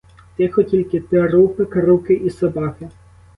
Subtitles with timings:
[0.37, 2.89] Тихо, тільки трупи, круки і собаки.